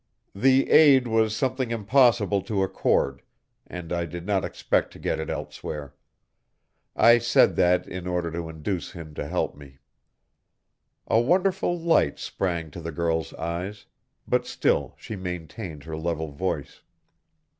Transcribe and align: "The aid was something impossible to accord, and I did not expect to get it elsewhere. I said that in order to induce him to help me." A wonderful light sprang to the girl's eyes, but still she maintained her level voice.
"The 0.33 0.67
aid 0.71 1.07
was 1.07 1.35
something 1.35 1.69
impossible 1.69 2.41
to 2.49 2.63
accord, 2.63 3.21
and 3.67 3.93
I 3.93 4.05
did 4.05 4.25
not 4.25 4.43
expect 4.43 4.91
to 4.93 4.97
get 4.99 5.19
it 5.19 5.29
elsewhere. 5.29 5.93
I 6.95 7.19
said 7.19 7.55
that 7.57 7.87
in 7.87 8.07
order 8.07 8.31
to 8.31 8.49
induce 8.49 8.93
him 8.93 9.13
to 9.13 9.27
help 9.27 9.55
me." 9.55 9.77
A 11.05 11.19
wonderful 11.21 11.79
light 11.79 12.17
sprang 12.17 12.71
to 12.71 12.81
the 12.81 12.91
girl's 12.91 13.31
eyes, 13.35 13.85
but 14.27 14.47
still 14.47 14.95
she 14.97 15.15
maintained 15.15 15.83
her 15.83 15.95
level 15.95 16.31
voice. 16.31 16.81